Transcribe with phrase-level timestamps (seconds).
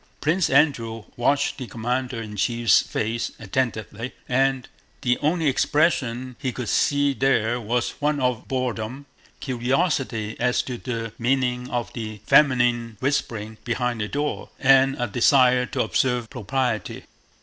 [0.19, 4.67] Prince Andrew watched the commander in chief's face attentively, and
[5.01, 9.05] the only expression he could see there was one of boredom,
[9.39, 15.67] curiosity as to the meaning of the feminine whispering behind the door, and a desire
[15.67, 17.03] to observe propriety.